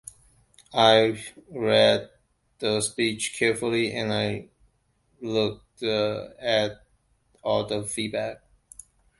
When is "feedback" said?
7.83-8.41